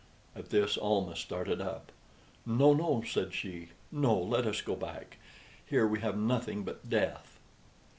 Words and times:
At 0.35 0.49
this 0.49 0.79
Almah 0.79 1.15
started 1.15 1.61
up. 1.61 1.91
"No, 2.43 2.73
no," 2.73 3.03
said 3.05 3.35
she 3.35 3.67
"no; 3.91 4.17
let 4.19 4.47
us 4.47 4.59
go 4.61 4.75
back. 4.75 5.17
Here 5.63 5.85
we 5.85 5.99
have 5.99 6.17
nothing 6.17 6.63
but 6.63 6.89
death." 6.89 7.39